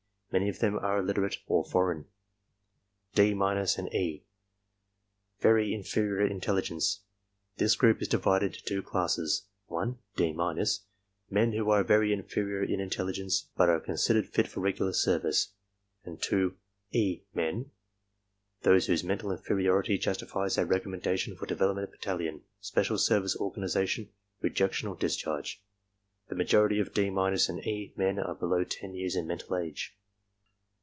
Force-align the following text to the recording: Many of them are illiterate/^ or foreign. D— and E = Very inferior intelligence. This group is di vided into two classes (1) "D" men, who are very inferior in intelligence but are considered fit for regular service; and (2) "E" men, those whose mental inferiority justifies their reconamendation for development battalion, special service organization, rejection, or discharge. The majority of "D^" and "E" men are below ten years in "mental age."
Many 0.33 0.47
of 0.47 0.59
them 0.59 0.77
are 0.79 1.01
illiterate/^ 1.03 1.39
or 1.47 1.65
foreign. 1.65 2.05
D— 3.15 3.31
and 3.33 3.93
E 3.93 4.23
= 4.85 5.39
Very 5.41 5.73
inferior 5.73 6.25
intelligence. 6.25 7.01
This 7.57 7.75
group 7.75 8.01
is 8.01 8.07
di 8.07 8.17
vided 8.17 8.43
into 8.43 8.63
two 8.63 8.81
classes 8.81 9.47
(1) 9.67 9.97
"D" 10.15 10.31
men, 11.29 11.51
who 11.51 11.69
are 11.69 11.83
very 11.83 12.13
inferior 12.13 12.63
in 12.63 12.79
intelligence 12.79 13.49
but 13.57 13.67
are 13.67 13.81
considered 13.81 14.25
fit 14.25 14.47
for 14.47 14.61
regular 14.61 14.93
service; 14.93 15.51
and 16.05 16.21
(2) 16.21 16.55
"E" 16.93 17.23
men, 17.33 17.71
those 18.61 18.85
whose 18.85 19.03
mental 19.03 19.33
inferiority 19.33 19.97
justifies 19.97 20.55
their 20.55 20.65
reconamendation 20.65 21.35
for 21.37 21.45
development 21.45 21.91
battalion, 21.91 22.43
special 22.61 22.97
service 22.97 23.35
organization, 23.35 24.07
rejection, 24.41 24.87
or 24.87 24.95
discharge. 24.95 25.61
The 26.29 26.35
majority 26.35 26.79
of 26.79 26.93
"D^" 26.93 27.09
and 27.49 27.67
"E" 27.67 27.91
men 27.97 28.17
are 28.17 28.33
below 28.35 28.63
ten 28.63 28.93
years 28.93 29.17
in 29.17 29.27
"mental 29.27 29.57
age." 29.57 29.97